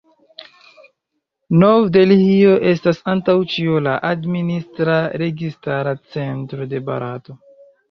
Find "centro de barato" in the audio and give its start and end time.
6.19-7.41